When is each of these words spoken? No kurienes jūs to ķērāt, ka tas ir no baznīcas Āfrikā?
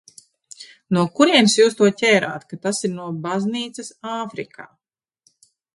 No 0.97 1.03
kurienes 1.19 1.57
jūs 1.59 1.77
to 1.81 1.91
ķērāt, 2.01 2.47
ka 2.53 2.59
tas 2.67 2.83
ir 2.89 2.95
no 2.97 3.09
baznīcas 3.27 3.95
Āfrikā? 4.17 4.71